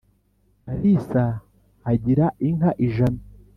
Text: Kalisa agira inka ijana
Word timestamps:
Kalisa 0.63 1.25
agira 1.91 2.25
inka 2.47 2.71
ijana 2.85 3.21